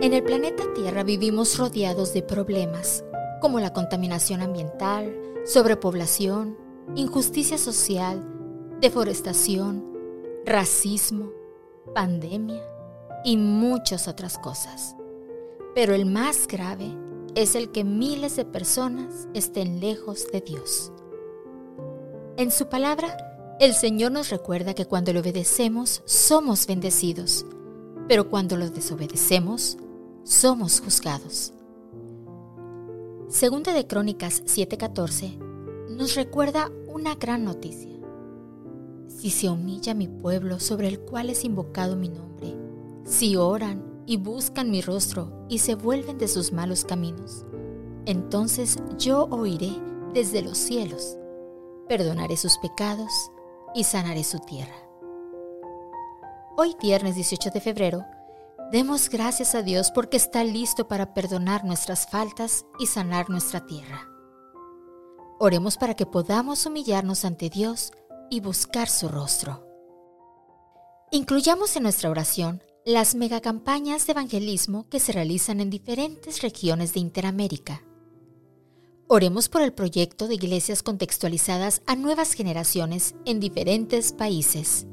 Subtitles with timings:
[0.00, 3.02] En el planeta Tierra vivimos rodeados de problemas
[3.40, 5.12] como la contaminación ambiental,
[5.44, 6.56] sobrepoblación,
[6.94, 8.24] injusticia social,
[8.80, 9.84] deforestación,
[10.46, 11.32] racismo,
[11.96, 12.62] pandemia
[13.24, 14.94] y muchas otras cosas.
[15.74, 16.96] Pero el más grave
[17.34, 20.92] es el que miles de personas estén lejos de Dios.
[22.36, 23.16] En su palabra,
[23.58, 27.44] el Señor nos recuerda que cuando le obedecemos somos bendecidos,
[28.06, 29.76] pero cuando lo desobedecemos
[30.28, 31.54] somos juzgados.
[33.28, 35.38] Segunda de Crónicas 7:14
[35.88, 37.96] nos recuerda una gran noticia.
[39.08, 42.54] Si se humilla mi pueblo sobre el cual es invocado mi nombre,
[43.04, 47.46] si oran y buscan mi rostro y se vuelven de sus malos caminos,
[48.04, 49.72] entonces yo oiré
[50.12, 51.16] desde los cielos,
[51.88, 53.30] perdonaré sus pecados
[53.74, 54.76] y sanaré su tierra.
[56.58, 58.04] Hoy viernes 18 de febrero,
[58.70, 64.06] Demos gracias a Dios porque está listo para perdonar nuestras faltas y sanar nuestra tierra.
[65.38, 67.92] Oremos para que podamos humillarnos ante Dios
[68.28, 69.66] y buscar su rostro.
[71.10, 77.00] Incluyamos en nuestra oración las megacampañas de evangelismo que se realizan en diferentes regiones de
[77.00, 77.82] Interamérica.
[79.06, 84.86] Oremos por el proyecto de iglesias contextualizadas a nuevas generaciones en diferentes países.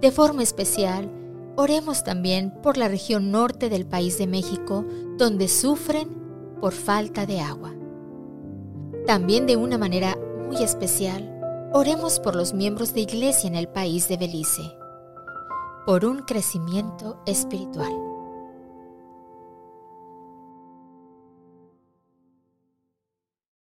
[0.00, 1.25] De forma especial,
[1.56, 4.84] Oremos también por la región norte del país de México,
[5.16, 6.08] donde sufren
[6.60, 7.74] por falta de agua.
[9.06, 11.32] También de una manera muy especial,
[11.72, 14.76] oremos por los miembros de iglesia en el país de Belice,
[15.86, 17.92] por un crecimiento espiritual.